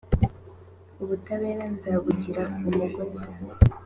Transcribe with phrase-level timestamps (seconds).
[1.03, 3.27] ubutabera nzabugira umugozi